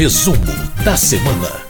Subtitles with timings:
[0.00, 0.38] Resumo
[0.82, 1.66] da semana.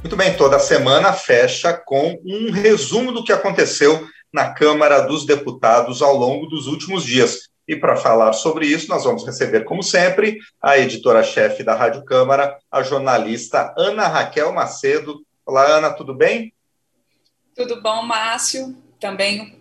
[0.00, 6.00] Muito bem, toda semana fecha com um resumo do que aconteceu na Câmara dos Deputados
[6.00, 7.48] ao longo dos últimos dias.
[7.66, 12.56] E para falar sobre isso, nós vamos receber, como sempre, a editora-chefe da Rádio Câmara,
[12.70, 15.26] a jornalista Ana Raquel Macedo.
[15.44, 16.54] Olá, Ana, tudo bem?
[17.56, 18.72] Tudo bom, Márcio?
[19.00, 19.58] Também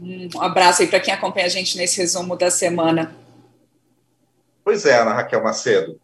[0.00, 3.14] um abraço aí para quem acompanha a gente nesse resumo da semana.
[4.64, 5.99] Pois é, Ana Raquel Macedo.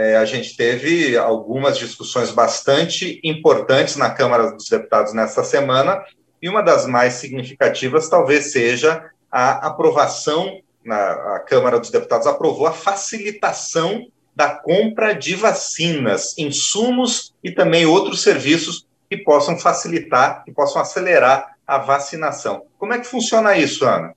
[0.00, 6.00] É, a gente teve algumas discussões bastante importantes na Câmara dos Deputados nesta semana,
[6.40, 12.68] e uma das mais significativas talvez seja a aprovação, na, a Câmara dos Deputados aprovou
[12.68, 14.06] a facilitação
[14.36, 21.56] da compra de vacinas, insumos e também outros serviços que possam facilitar, que possam acelerar
[21.66, 22.62] a vacinação.
[22.78, 24.14] Como é que funciona isso, Ana?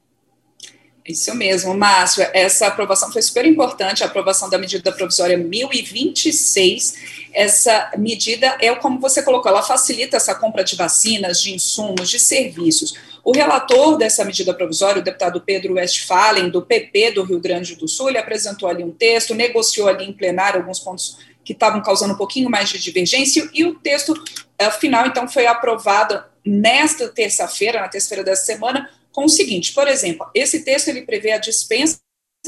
[1.08, 2.26] Isso mesmo, Márcio.
[2.32, 6.94] Essa aprovação foi super importante, a aprovação da medida provisória 1026.
[7.34, 12.20] Essa medida é como você colocou, ela facilita essa compra de vacinas, de insumos, de
[12.20, 12.94] serviços.
[13.24, 17.88] O relator dessa medida provisória, o deputado Pedro Westphalen, do PP do Rio Grande do
[17.88, 22.14] Sul, ele apresentou ali um texto, negociou ali em plenário alguns pontos que estavam causando
[22.14, 27.82] um pouquinho mais de divergência, e o texto uh, final, então, foi aprovado nesta terça-feira,
[27.82, 32.00] na terça-feira dessa semana, com o seguinte, por exemplo, esse texto ele prevê a dispensa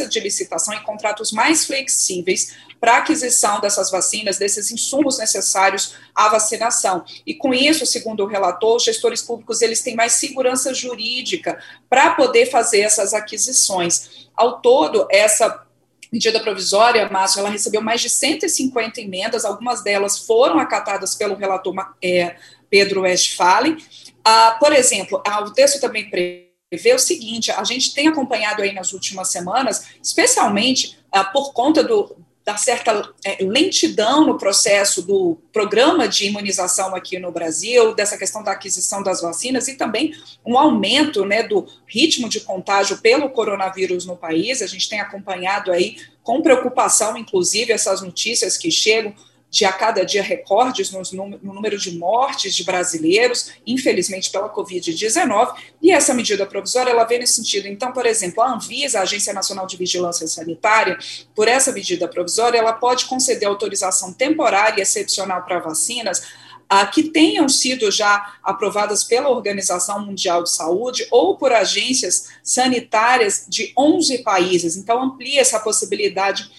[0.09, 7.05] de licitação em contratos mais flexíveis para aquisição dessas vacinas, desses insumos necessários à vacinação.
[7.25, 12.15] E com isso, segundo o relator, os gestores públicos eles têm mais segurança jurídica para
[12.15, 14.27] poder fazer essas aquisições.
[14.35, 15.63] Ao todo, essa
[16.11, 21.73] medida provisória, Márcio, ela recebeu mais de 150 emendas, algumas delas foram acatadas pelo relator
[22.01, 22.35] é,
[22.69, 23.77] Pedro Westphalen.
[24.25, 28.61] Ah, por exemplo, ah, o texto também prevê vê o seguinte: a gente tem acompanhado
[28.61, 32.15] aí nas últimas semanas, especialmente uh, por conta do,
[32.45, 38.43] da certa é, lentidão no processo do programa de imunização aqui no Brasil, dessa questão
[38.43, 40.13] da aquisição das vacinas e também
[40.45, 44.61] um aumento né, do ritmo de contágio pelo coronavírus no país.
[44.61, 49.13] A gente tem acompanhado aí com preocupação, inclusive, essas notícias que chegam
[49.53, 55.91] de a cada dia recordes no, número de mortes de brasileiros, infelizmente pela Covid-19, e
[55.91, 57.67] essa medida provisória ela vem nesse sentido.
[57.67, 60.97] Então, por exemplo, a Anvisa, a Agência Nacional de Vigilância Sanitária,
[61.35, 66.23] por essa medida provisória, ela pode conceder autorização temporária e excepcional para vacinas
[66.67, 73.45] ah, que tenham sido já aprovadas pela Organização Mundial de Saúde ou por agências sanitárias
[73.47, 74.75] de 11 países.
[74.77, 76.49] Então, amplia essa possibilidade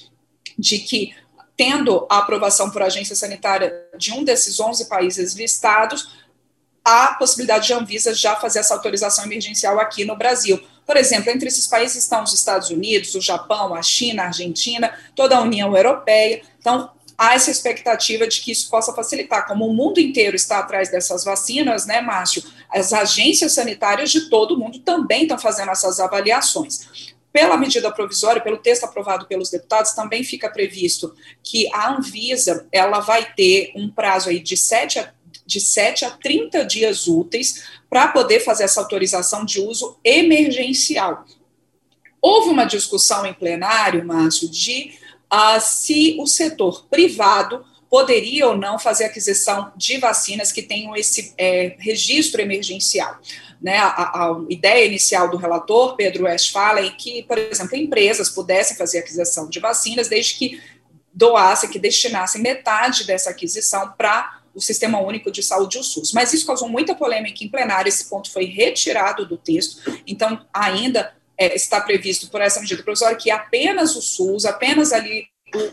[0.56, 1.12] de que
[1.56, 6.24] tendo a aprovação por agência sanitária de um desses 11 países listados,
[6.84, 10.60] há possibilidade de Anvisa já fazer essa autorização emergencial aqui no Brasil.
[10.86, 14.92] Por exemplo, entre esses países estão os Estados Unidos, o Japão, a China, a Argentina,
[15.16, 16.42] toda a União Europeia.
[16.58, 19.46] Então, há essa expectativa de que isso possa facilitar.
[19.46, 22.42] Como o mundo inteiro está atrás dessas vacinas, né, Márcio?
[22.68, 27.13] As agências sanitárias de todo o mundo também estão fazendo essas avaliações.
[27.34, 33.00] Pela medida provisória, pelo texto aprovado pelos deputados, também fica previsto que a Anvisa ela
[33.00, 35.12] vai ter um prazo aí de 7 a,
[35.44, 41.24] de 7 a 30 dias úteis para poder fazer essa autorização de uso emergencial.
[42.22, 44.92] Houve uma discussão em plenário, Márcio, de
[45.24, 51.34] uh, se o setor privado poderia ou não fazer aquisição de vacinas que tenham esse
[51.36, 53.18] é, registro emergencial
[53.64, 58.98] né, a, a, ideia inicial do relator, Pedro Westphalen, que, por exemplo, empresas pudessem fazer
[58.98, 60.62] aquisição de vacinas desde que
[61.14, 66.12] doassem, que destinassem metade dessa aquisição para o Sistema Único de Saúde, o SUS.
[66.12, 71.14] Mas isso causou muita polêmica em plenário, esse ponto foi retirado do texto, então ainda
[71.38, 75.26] é, está previsto por essa medida provisória que apenas o SUS, apenas ali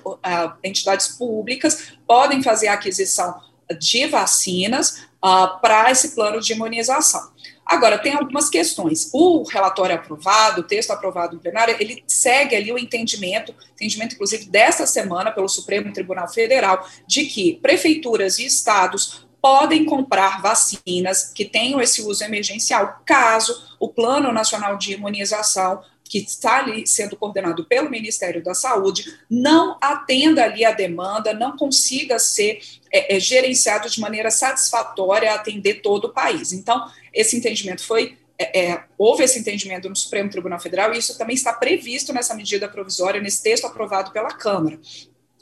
[0.05, 3.37] o, a, entidades públicas podem fazer a aquisição
[3.77, 7.31] de vacinas uh, para esse plano de imunização.
[7.71, 9.09] Agora, tem algumas questões.
[9.13, 14.43] O relatório aprovado, o texto aprovado no plenário, ele segue ali o entendimento, entendimento inclusive
[14.43, 21.45] desta semana pelo Supremo Tribunal Federal, de que prefeituras e estados podem comprar vacinas que
[21.45, 27.63] tenham esse uso emergencial, caso o Plano Nacional de Imunização que está ali sendo coordenado
[27.63, 32.59] pelo Ministério da Saúde, não atenda ali a demanda, não consiga ser
[32.91, 36.51] é, é, gerenciado de maneira satisfatória a atender todo o país.
[36.51, 41.15] Então, esse entendimento foi é, é, houve esse entendimento no Supremo Tribunal Federal e isso
[41.15, 44.79] também está previsto nessa medida provisória, nesse texto aprovado pela Câmara.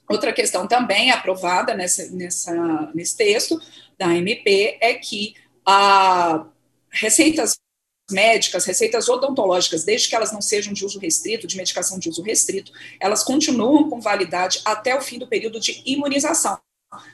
[0.09, 3.61] Outra questão também aprovada nessa, nessa, nesse texto
[3.97, 5.35] da MP é que
[5.65, 6.45] a
[6.89, 7.57] receitas
[8.11, 12.23] médicas, receitas odontológicas, desde que elas não sejam de uso restrito, de medicação de uso
[12.23, 16.59] restrito, elas continuam com validade até o fim do período de imunização.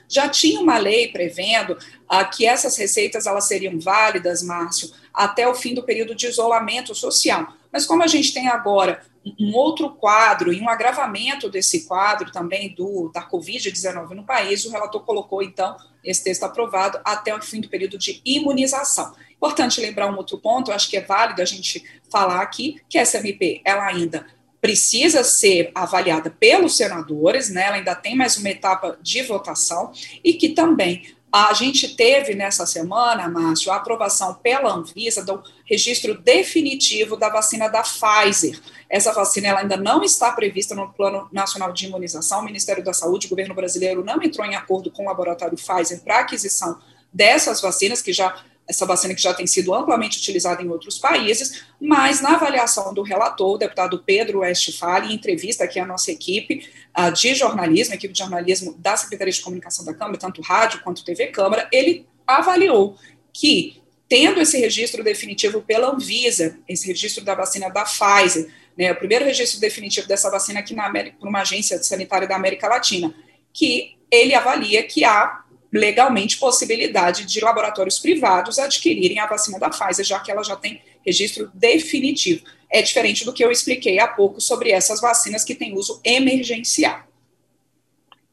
[0.08, 1.76] Já tinha uma lei prevendo
[2.08, 6.94] ah, que essas receitas elas seriam válidas, Márcio, até o fim do período de isolamento
[6.94, 7.52] social.
[7.70, 9.02] Mas como a gente tem agora
[9.38, 14.70] um outro quadro e um agravamento desse quadro também do da Covid-19 no país, o
[14.70, 19.14] relator colocou, então, esse texto aprovado até o fim do período de imunização.
[19.36, 23.18] Importante lembrar um outro ponto, acho que é válido a gente falar aqui, que essa
[23.18, 24.24] MP, ela ainda
[24.66, 27.66] precisa ser avaliada pelos senadores, né?
[27.66, 29.92] Ela ainda tem mais uma etapa de votação
[30.24, 36.20] e que também a gente teve nessa semana, Márcio, a aprovação pela Anvisa do registro
[36.20, 38.60] definitivo da vacina da Pfizer.
[38.90, 42.40] Essa vacina ela ainda não está prevista no Plano Nacional de Imunização.
[42.40, 46.00] O Ministério da Saúde, o governo brasileiro, não entrou em acordo com o laboratório Pfizer
[46.00, 46.76] para aquisição
[47.12, 48.34] dessas vacinas, que já
[48.68, 53.02] essa vacina que já tem sido amplamente utilizada em outros países, mas na avaliação do
[53.02, 56.68] relator, o deputado Pedro Westphal, em entrevista aqui à nossa equipe
[56.98, 61.04] uh, de jornalismo, equipe de jornalismo da Secretaria de Comunicação da Câmara, tanto rádio quanto
[61.04, 62.98] TV Câmara, ele avaliou
[63.32, 68.96] que, tendo esse registro definitivo pela Anvisa, esse registro da vacina da Pfizer, né, o
[68.96, 73.14] primeiro registro definitivo dessa vacina aqui na América, por uma agência sanitária da América Latina,
[73.52, 75.44] que ele avalia que há
[75.76, 80.82] legalmente possibilidade de laboratórios privados adquirirem a vacina da Pfizer, já que ela já tem
[81.04, 82.44] registro definitivo.
[82.70, 87.04] É diferente do que eu expliquei há pouco sobre essas vacinas que têm uso emergencial.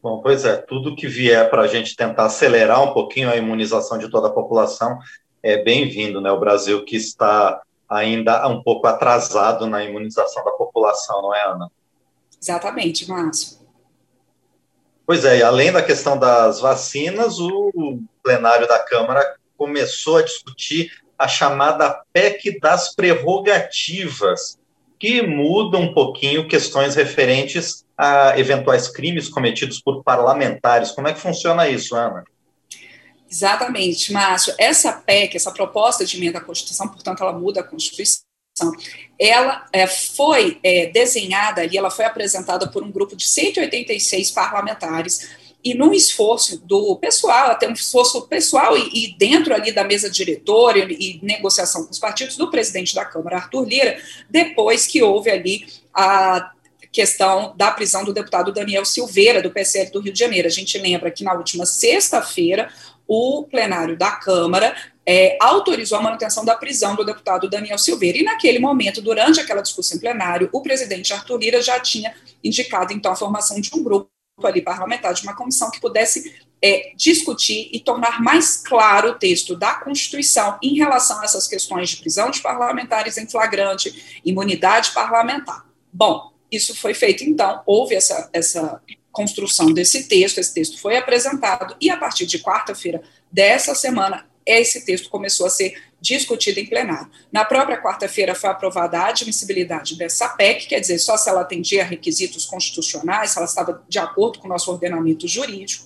[0.01, 3.97] Bom, pois é, tudo que vier para a gente tentar acelerar um pouquinho a imunização
[3.97, 4.99] de toda a população
[5.41, 6.31] é bem-vindo, né?
[6.31, 11.71] O Brasil que está ainda um pouco atrasado na imunização da população, não é, Ana?
[12.41, 13.62] Exatamente, Márcio.
[15.05, 21.27] Pois é, além da questão das vacinas, o plenário da Câmara começou a discutir a
[21.27, 24.57] chamada PEC das prerrogativas,
[24.97, 30.91] que muda um pouquinho questões referentes a eventuais crimes cometidos por parlamentares.
[30.91, 32.23] Como é que funciona isso, Ana?
[33.29, 34.53] Exatamente, Márcio.
[34.57, 38.23] Essa PEC, essa proposta de emenda à Constituição, portanto, ela muda a Constituição
[39.19, 45.29] ela é, foi é, desenhada ali, ela foi apresentada por um grupo de 186 parlamentares,
[45.63, 50.09] e num esforço do pessoal, até um esforço pessoal e, e, dentro ali da mesa
[50.09, 53.97] diretora e, e negociação com os partidos do presidente da Câmara, Arthur Lira,
[54.29, 56.51] depois que houve ali a
[56.91, 60.47] questão da prisão do deputado Daniel Silveira, do PSL do Rio de Janeiro.
[60.47, 62.69] A gente lembra que na última sexta-feira,
[63.07, 64.75] o plenário da Câmara
[65.05, 68.17] é, autorizou a manutenção da prisão do deputado Daniel Silveira.
[68.17, 72.13] E naquele momento, durante aquela discussão em plenário, o presidente Arthur Lira já tinha
[72.43, 74.09] indicado, então, a formação de um grupo
[74.43, 79.55] ali parlamentar, de uma comissão que pudesse é, discutir e tornar mais claro o texto
[79.55, 85.65] da Constituição em relação a essas questões de prisão de parlamentares em flagrante, imunidade parlamentar.
[85.91, 91.75] Bom, isso foi feito, então, houve essa, essa construção desse texto, esse texto foi apresentado,
[91.79, 93.01] e a partir de quarta-feira
[93.31, 97.09] dessa semana, esse texto começou a ser discutido em plenário.
[97.31, 101.81] Na própria quarta-feira foi aprovada a admissibilidade dessa PEC, quer dizer, só se ela atendia
[101.81, 105.85] a requisitos constitucionais, se ela estava de acordo com o nosso ordenamento jurídico.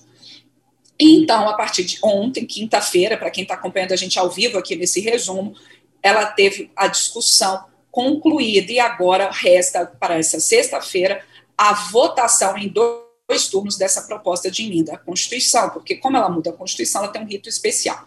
[0.98, 4.74] Então, a partir de ontem, quinta-feira, para quem está acompanhando a gente ao vivo aqui
[4.74, 5.54] nesse resumo,
[6.02, 11.24] ela teve a discussão concluída e agora resta para essa sexta-feira
[11.56, 16.50] a votação em dois turnos dessa proposta de emenda à Constituição, porque como ela muda
[16.50, 18.04] a Constituição, ela tem um rito especial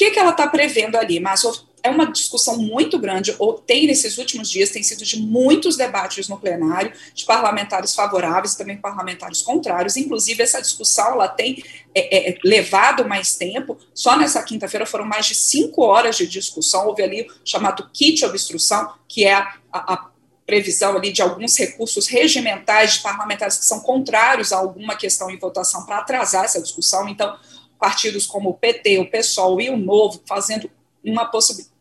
[0.00, 1.20] que, que ela está prevendo ali?
[1.20, 1.42] Mas
[1.82, 6.26] é uma discussão muito grande, ou tem nesses últimos dias, tem sido de muitos debates
[6.26, 9.98] no plenário, de parlamentares favoráveis e também parlamentares contrários.
[9.98, 11.62] Inclusive, essa discussão ela tem
[11.94, 13.76] é, é, levado mais tempo.
[13.92, 16.86] Só nessa quinta-feira foram mais de cinco horas de discussão.
[16.86, 20.10] Houve ali o chamado kit obstrução, que é a, a
[20.46, 25.38] previsão ali de alguns recursos regimentais de parlamentares que são contrários a alguma questão em
[25.38, 27.06] votação para atrasar essa discussão.
[27.06, 27.36] Então,
[27.80, 30.70] partidos como o PT, o PSOL e o Novo fazendo
[31.02, 31.28] uma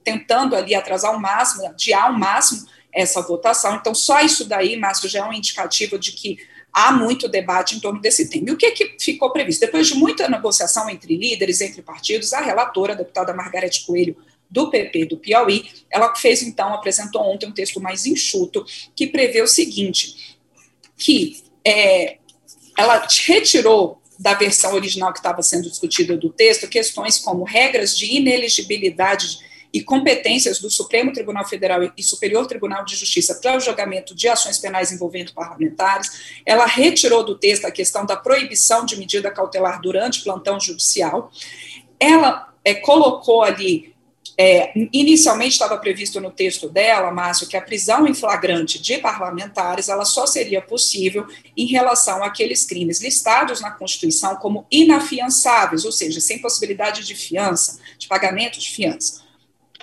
[0.04, 3.76] tentando ali atrasar ao máximo, adiar ao máximo essa votação.
[3.76, 6.40] Então, só isso daí, Márcio, já é um indicativo de que
[6.72, 8.50] há muito debate em torno desse tema.
[8.50, 9.60] E o que, que ficou previsto?
[9.60, 14.16] Depois de muita negociação entre líderes, entre partidos, a relatora, a deputada Margarete Coelho,
[14.50, 18.66] do PP do Piauí, ela fez então, apresentou ontem um texto mais enxuto,
[18.96, 20.38] que prevê o seguinte,
[20.98, 22.18] que é,
[22.76, 28.18] ela retirou da versão original que estava sendo discutida do texto, questões como regras de
[28.18, 29.40] ineligibilidade
[29.72, 34.28] e competências do Supremo Tribunal Federal e Superior Tribunal de Justiça para o julgamento de
[34.28, 36.42] ações penais envolvendo parlamentares.
[36.46, 41.32] Ela retirou do texto a questão da proibição de medida cautelar durante plantão judicial.
[42.00, 43.94] Ela é, colocou ali
[44.42, 49.90] É, inicialmente estava previsto no texto dela, Márcio, que a prisão em flagrante de parlamentares
[49.90, 51.28] ela só seria possível
[51.58, 57.82] em relação àqueles crimes listados na Constituição como inafiançáveis, ou seja, sem possibilidade de fiança,
[57.98, 59.22] de pagamento de fiança.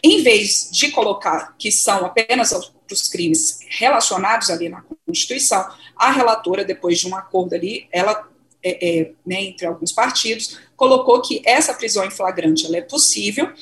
[0.02, 2.50] Em vez de colocar que são apenas
[2.90, 8.26] os crimes relacionados ali na Constituição, a relatora, depois de um acordo ali, ela
[8.62, 13.52] é, é, né, entre alguns partidos, colocou que essa prisão em flagrante ela é possível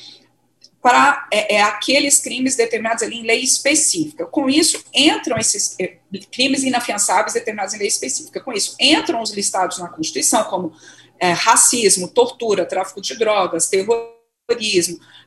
[0.85, 4.23] para é, é, aqueles crimes determinados ali em lei específica.
[4.23, 5.97] Com isso, entram esses é,
[6.31, 8.39] crimes inafiançáveis determinados em lei específica.
[8.39, 10.73] Com isso, entram os listados na Constituição, como
[11.19, 14.14] é, racismo, tortura, tráfico de drogas, terrorismo,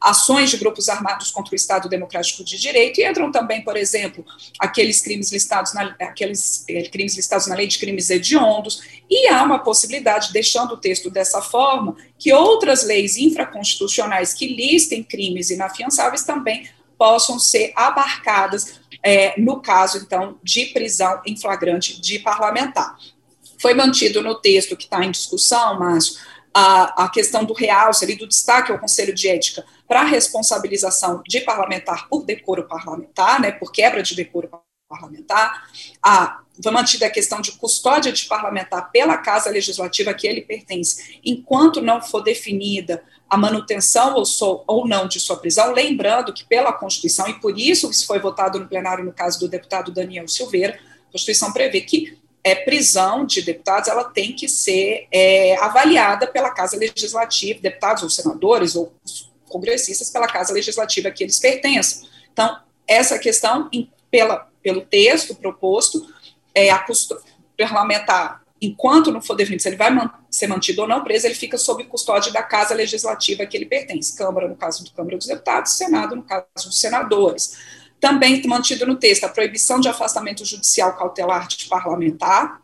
[0.01, 4.25] ações de grupos armados contra o Estado Democrático de Direito, e entram também, por exemplo,
[4.61, 9.43] aqueles crimes listados na, aqueles, é, crimes listados na lei de crimes hediondos, e há
[9.43, 16.23] uma possibilidade, deixando o texto dessa forma, que outras leis infraconstitucionais que listem crimes inafiançáveis
[16.23, 22.97] também possam ser abarcadas é, no caso, então, de prisão em flagrante de parlamentar.
[23.61, 26.21] Foi mantido no texto que está em discussão, Márcio,
[26.53, 31.23] a, a questão do realce, ali, do destaque ao Conselho de Ética para a responsabilização
[31.27, 34.51] de parlamentar por decoro parlamentar, né, por quebra de decoro
[34.89, 35.69] parlamentar,
[36.03, 40.41] a, foi mantida a questão de custódia de parlamentar pela Casa Legislativa a que ele
[40.41, 46.33] pertence, enquanto não for definida a manutenção ou, so, ou não de sua prisão, lembrando
[46.33, 49.93] que pela Constituição, e por isso isso foi votado no plenário no caso do deputado
[49.93, 50.79] Daniel Silveira,
[51.09, 56.51] a Constituição prevê que é, prisão de deputados ela tem que ser é, avaliada pela
[56.51, 58.93] Casa Legislativa, deputados ou senadores ou
[59.49, 62.09] congressistas pela Casa Legislativa a que eles pertençam.
[62.33, 66.07] Então, essa questão, em, pela, pelo texto proposto,
[66.55, 66.85] é, a
[67.57, 71.35] parlamentar, enquanto não for definido se ele vai man ser mantido ou não preso, ele
[71.35, 75.17] fica sob custódia da Casa Legislativa a que ele pertence, Câmara, no caso do Câmara
[75.17, 77.57] dos Deputados, Senado, no caso dos senadores.
[78.01, 82.61] Também mantido no texto a proibição de afastamento judicial cautelar de parlamentar,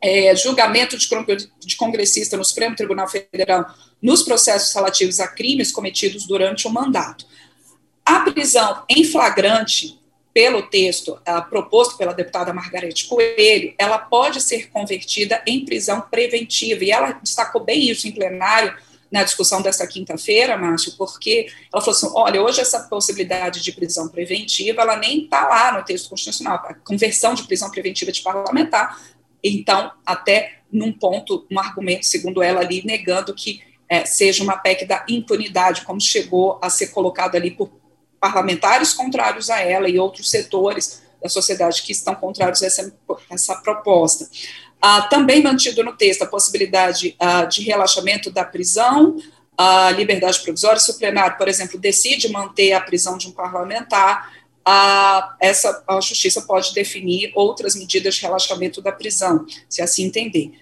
[0.00, 6.66] é, julgamento de, congressista no Supremo Tribunal Federal nos processos relativos a crimes cometidos durante
[6.66, 7.24] o mandato.
[8.04, 10.00] A prisão em flagrante,
[10.34, 16.82] pelo texto uh, proposto pela deputada Margarete Coelho, ela pode ser convertida em prisão preventiva,
[16.82, 18.74] e ela destacou bem isso em plenário,
[19.12, 24.08] na discussão dessa quinta-feira, Márcio, porque ela falou assim: olha, hoje essa possibilidade de prisão
[24.08, 28.98] preventiva, ela nem está lá no texto constitucional, a conversão de prisão preventiva de parlamentar,
[29.44, 34.86] então, até num ponto, um argumento, segundo ela ali, negando que é, seja uma PEC
[34.86, 37.70] da impunidade, como chegou a ser colocado ali por
[38.18, 42.94] parlamentares contrários a ela e outros setores da sociedade que estão contrários a essa,
[43.30, 44.28] essa proposta.
[44.84, 49.16] Ah, também mantido no texto a possibilidade ah, de relaxamento da prisão,
[49.56, 54.32] a liberdade provisória, se o plenário, por exemplo, decide manter a prisão de um parlamentar,
[54.64, 60.52] a, essa, a justiça pode definir outras medidas de relaxamento da prisão, se assim entender.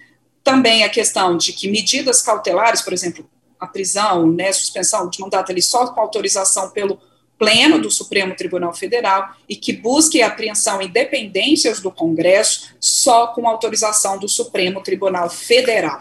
[0.43, 3.27] Também a questão de que medidas cautelares, por exemplo,
[3.59, 6.99] a prisão, né, suspensão de mandato ali só com autorização pelo
[7.41, 13.27] pleno do Supremo Tribunal Federal e que busque a apreensão em dependências do Congresso só
[13.27, 15.99] com autorização do Supremo Tribunal Federal.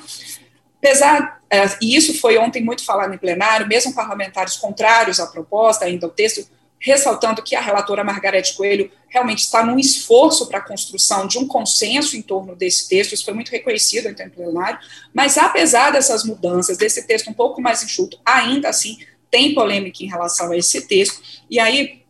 [0.76, 5.86] Apesar, é, e isso foi ontem muito falado em plenário, mesmo parlamentares contrários à proposta,
[5.86, 6.46] ainda o texto,
[6.78, 11.46] ressaltando que a relatora Margarete Coelho realmente está num esforço para a construção de um
[11.46, 14.78] consenso em torno desse texto, isso foi muito reconhecido em plenário,
[15.12, 18.98] mas apesar dessas mudanças, desse texto um pouco mais enxuto, ainda assim
[19.30, 22.00] tem polêmica em relação a esse texto, e aí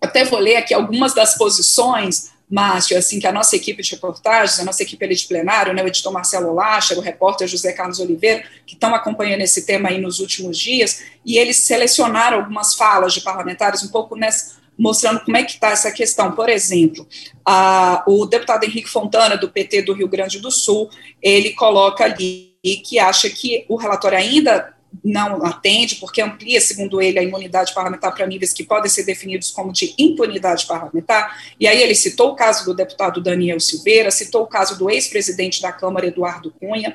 [0.00, 4.58] até vou ler aqui algumas das posições, Márcio, assim, que a nossa equipe de reportagens,
[4.58, 8.42] a nossa equipe de plenário, né, o editor Marcelo Lacha, o repórter José Carlos Oliveira,
[8.64, 13.20] que estão acompanhando esse tema aí nos últimos dias, e eles selecionaram algumas falas de
[13.20, 16.32] parlamentares um pouco nessa, mostrando como é que está essa questão.
[16.32, 17.06] Por exemplo,
[17.44, 20.88] a, o deputado Henrique Fontana, do PT do Rio Grande do Sul,
[21.20, 22.56] ele coloca ali
[22.86, 28.14] que acha que o relatório ainda não atende, porque amplia, segundo ele, a imunidade parlamentar
[28.14, 31.36] para níveis que podem ser definidos como de impunidade parlamentar.
[31.58, 35.60] E aí ele citou o caso do deputado Daniel Silveira, citou o caso do ex-presidente
[35.60, 36.94] da Câmara, Eduardo Cunha.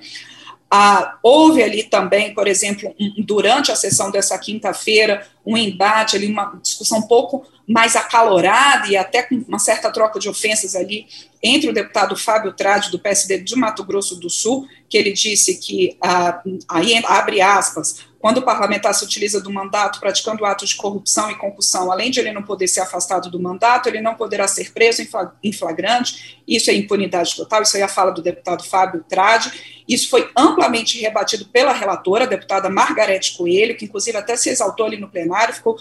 [0.75, 6.25] Ah, houve ali também, por exemplo, um, durante a sessão dessa quinta-feira, um embate ali,
[6.25, 11.05] uma discussão um pouco mais acalorada e até com uma certa troca de ofensas ali
[11.43, 15.59] entre o deputado Fábio Trade, do PSD de Mato Grosso do Sul, que ele disse
[15.59, 20.77] que, ah, aí abre aspas, quando o parlamentar se utiliza do mandato praticando atos de
[20.77, 24.47] corrupção e concussão, além de ele não poder ser afastado do mandato, ele não poderá
[24.47, 25.05] ser preso
[25.43, 30.09] em flagrante, isso é impunidade total, isso é a fala do deputado Fábio Trade, isso
[30.09, 34.95] foi amplamente rebatido pela relatora, a deputada Margarete Coelho, que inclusive até se exaltou ali
[34.95, 35.75] no plenário, ficou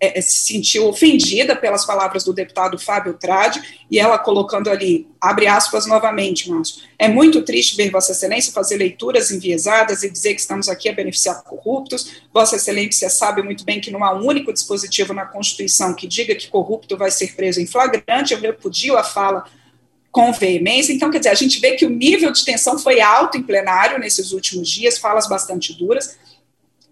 [0.00, 5.08] é, é, se sentiu ofendida pelas palavras do deputado Fábio Trade, e ela colocando ali,
[5.20, 10.34] abre aspas novamente, Márcio, é muito triste ver Vossa Excelência fazer leituras enviesadas e dizer
[10.34, 12.22] que estamos aqui a beneficiar corruptos.
[12.32, 16.34] Vossa Excelência sabe muito bem que não há um único dispositivo na Constituição que diga
[16.34, 19.44] que corrupto vai ser preso em flagrante, eu repudio a fala
[20.10, 20.92] com veemência.
[20.92, 23.98] Então, quer dizer, a gente vê que o nível de tensão foi alto em plenário
[23.98, 26.16] nesses últimos dias, falas bastante duras,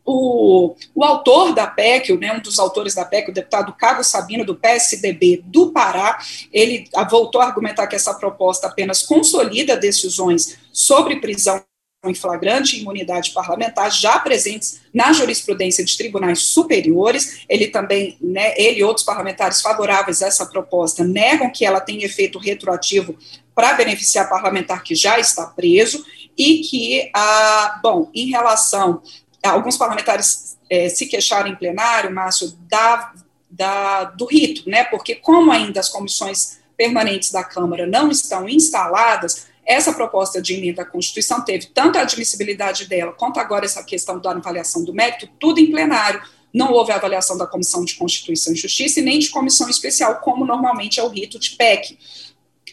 [0.06, 4.44] o, o autor da PEC, né, um dos autores da PEC, o deputado Carlos Sabino,
[4.44, 6.18] do PSDB do Pará,
[6.52, 11.62] ele voltou a argumentar que essa proposta apenas consolida decisões sobre prisão
[12.04, 17.44] em flagrante e imunidade parlamentar já presentes na jurisprudência de tribunais superiores.
[17.48, 22.06] Ele também, né, ele e outros parlamentares favoráveis a essa proposta negam que ela tenha
[22.06, 23.16] efeito retroativo
[23.54, 26.04] para beneficiar parlamentar que já está preso
[26.36, 29.02] e que, ah, bom, em relação
[29.46, 33.12] alguns parlamentares é, se queixaram em plenário, Márcio, da,
[33.50, 34.84] da, do rito, né?
[34.84, 40.82] Porque como ainda as comissões permanentes da Câmara não estão instaladas, essa proposta de emenda
[40.82, 45.28] à Constituição teve tanto a admissibilidade dela, quanto agora essa questão da avaliação do mérito,
[45.40, 46.22] tudo em plenário.
[46.54, 50.46] Não houve avaliação da Comissão de Constituição e Justiça e nem de comissão especial, como
[50.46, 51.98] normalmente é o rito de PEC.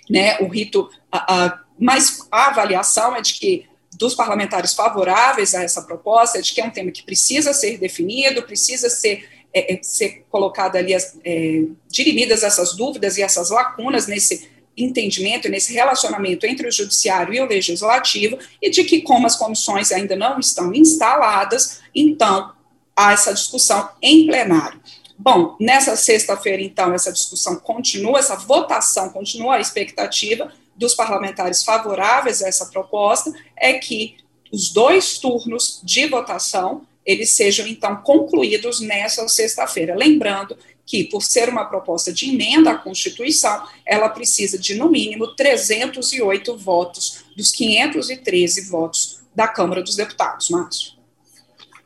[0.10, 3.65] Né, o rito, a, a, mas a avaliação é de que
[3.98, 8.44] dos parlamentares favoráveis a essa proposta, de que é um tema que precisa ser definido,
[8.44, 14.50] precisa ser, é, é ser colocado ali, é, dirimidas essas dúvidas e essas lacunas nesse
[14.76, 19.92] entendimento, nesse relacionamento entre o judiciário e o legislativo, e de que, como as comissões
[19.92, 22.54] ainda não estão instaladas, então
[22.96, 24.82] há essa discussão em plenário.
[25.18, 32.42] Bom, nessa sexta-feira, então, essa discussão continua, essa votação continua a expectativa, dos parlamentares favoráveis
[32.42, 34.18] a essa proposta é que
[34.51, 39.96] os dois turnos de votação eles sejam então concluídos nessa sexta-feira.
[39.96, 45.36] Lembrando que, por ser uma proposta de emenda à Constituição, ela precisa de, no mínimo,
[45.36, 50.50] 308 votos dos 513 votos da Câmara dos Deputados.
[50.50, 50.94] Márcio.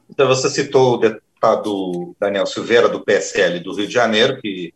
[0.09, 4.73] Então, você citou o deputado Daniel Silveira, do PSL do Rio de Janeiro, que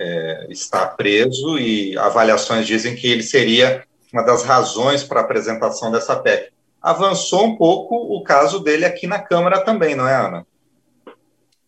[0.00, 5.90] é, está preso e avaliações dizem que ele seria uma das razões para a apresentação
[5.90, 6.50] dessa PEC.
[6.80, 10.46] Avançou um pouco o caso dele aqui na Câmara também, não é, Ana?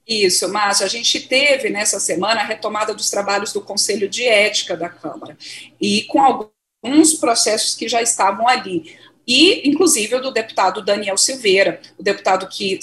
[0.07, 0.85] Isso, Márcio.
[0.85, 5.37] A gente teve nessa semana a retomada dos trabalhos do Conselho de Ética da Câmara
[5.81, 8.97] e com alguns processos que já estavam ali.
[9.27, 12.81] E, inclusive, o do deputado Daniel Silveira, o deputado que,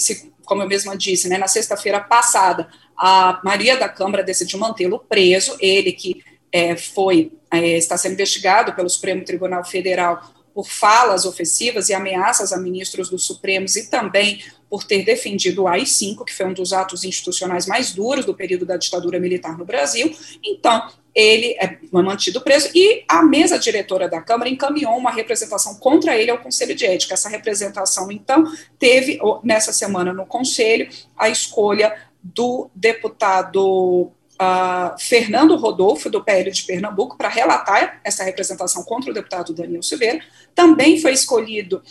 [0.48, 5.56] como eu mesma disse, né, na sexta-feira passada, a Maria da Câmara decidiu mantê-lo preso,
[5.60, 11.88] ele que é, foi, é, está sendo investigado pelo Supremo Tribunal Federal por falas ofensivas
[11.90, 16.46] e ameaças a ministros do Supremos e também por ter defendido o AI-5, que foi
[16.46, 20.12] um dos atos institucionais mais duros do período da ditadura militar no Brasil.
[20.42, 26.16] Então, ele é mantido preso e a mesa diretora da Câmara encaminhou uma representação contra
[26.16, 27.14] ele ao Conselho de Ética.
[27.14, 28.44] Essa representação, então,
[28.78, 36.62] teve nessa semana no Conselho a escolha do deputado Uh, Fernando Rodolfo, do PL de
[36.62, 40.20] Pernambuco, para relatar essa representação contra o deputado Daniel Silveira.
[40.54, 41.82] Também foi escolhido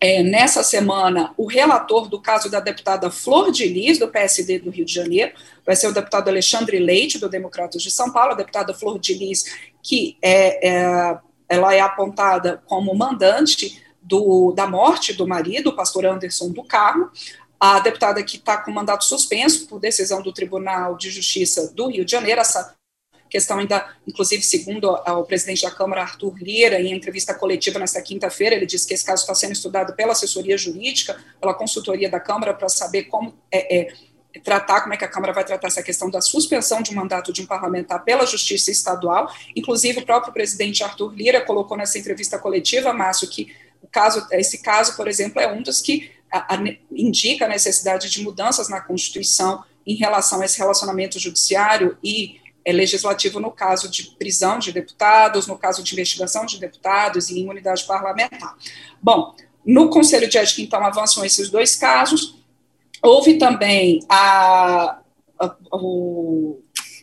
[0.00, 4.70] é, nessa semana o relator do caso da deputada Flor de Lis, do PSD do
[4.70, 5.32] Rio de Janeiro,
[5.66, 9.14] vai ser o deputado Alexandre Leite, do Democratas de São Paulo, a deputada Flor de
[9.14, 9.44] Lis,
[9.82, 16.04] que é, é ela é apontada como mandante do, da morte do marido, o pastor
[16.04, 17.10] Anderson do Carmo,
[17.58, 22.04] a deputada que está com mandato suspenso por decisão do Tribunal de Justiça do Rio
[22.04, 22.76] de Janeiro, essa
[23.28, 28.54] questão ainda, inclusive, segundo o presidente da Câmara, Arthur Lira, em entrevista coletiva nesta quinta-feira,
[28.54, 32.54] ele disse que esse caso está sendo estudado pela assessoria jurídica, pela consultoria da Câmara,
[32.54, 33.92] para saber como é, é,
[34.44, 37.32] tratar, como é que a Câmara vai tratar essa questão da suspensão de um mandato
[37.32, 39.32] de um parlamentar pela Justiça Estadual.
[39.54, 44.58] Inclusive, o próprio presidente Arthur Lira colocou nessa entrevista coletiva, Márcio, que o caso, esse
[44.58, 46.58] caso, por exemplo, é um dos que a, a,
[46.92, 52.72] indica a necessidade de mudanças na Constituição em relação a esse relacionamento judiciário e é,
[52.72, 57.84] legislativo no caso de prisão de deputados, no caso de investigação de deputados e imunidade
[57.84, 58.56] parlamentar.
[59.00, 62.38] Bom, no Conselho de Ética, então, avançam esses dois casos.
[63.02, 64.98] Houve também a,
[65.38, 66.60] a o,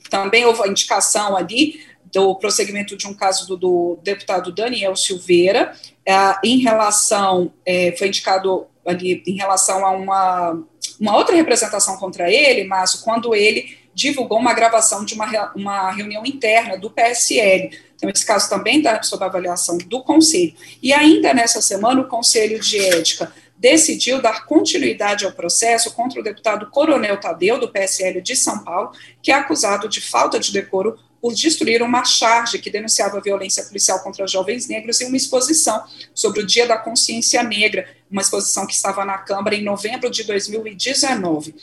[0.07, 5.75] também houve a indicação ali do prosseguimento de um caso do, do deputado Daniel Silveira,
[6.05, 10.63] é, em relação, é, foi indicado ali em relação a uma,
[10.99, 16.25] uma outra representação contra ele, Márcio, quando ele divulgou uma gravação de uma, uma reunião
[16.25, 17.71] interna do PSL.
[17.95, 20.53] Então, esse caso também está sob avaliação do Conselho.
[20.83, 26.23] E ainda nessa semana, o Conselho de Ética decidiu dar continuidade ao processo contra o
[26.23, 30.99] deputado Coronel Tadeu, do PSL de São Paulo, que é acusado de falta de decoro
[31.21, 36.41] por destruir uma charge que denunciava violência policial contra jovens negros em uma exposição sobre
[36.41, 41.55] o Dia da Consciência Negra, uma exposição que estava na Câmara em novembro de 2019.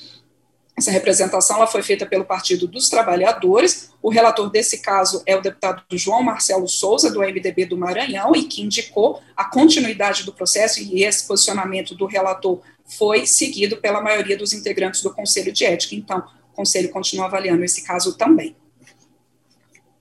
[0.76, 3.90] Essa representação ela foi feita pelo Partido dos Trabalhadores.
[4.00, 8.44] O relator desse caso é o deputado João Marcelo Souza, do MDB do Maranhão, e
[8.44, 14.36] que indicou a continuidade do processo, e esse posicionamento do relator foi seguido pela maioria
[14.36, 15.94] dos integrantes do Conselho de Ética.
[15.94, 18.56] Então, o Conselho continua avaliando esse caso também.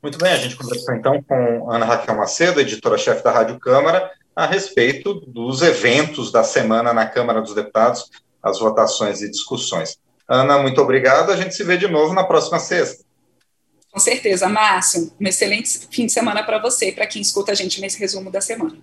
[0.02, 4.48] Muito bem, a gente conversou então com Ana Raquel Macedo, editora-chefe da Rádio Câmara, a
[4.48, 8.10] respeito dos eventos da semana na Câmara dos Deputados,
[8.42, 10.00] as votações e discussões.
[10.34, 11.30] Ana, muito obrigado.
[11.30, 13.04] A gente se vê de novo na próxima sexta.
[13.92, 15.12] Com certeza, Márcio.
[15.20, 18.32] Um excelente fim de semana para você e para quem escuta a gente nesse resumo
[18.32, 18.78] da semana.